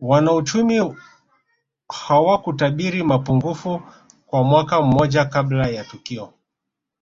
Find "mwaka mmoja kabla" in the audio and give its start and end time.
4.44-5.66